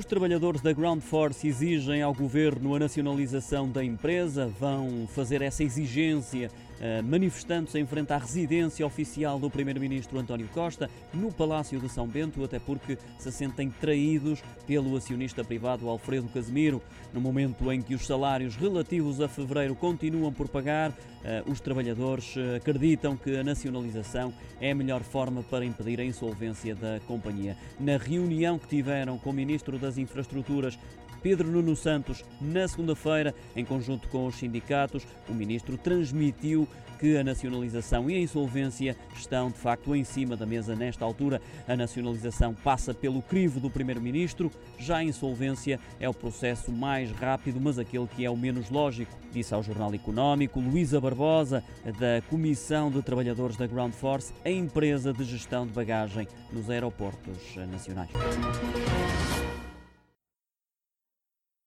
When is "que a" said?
23.14-23.44, 36.98-37.24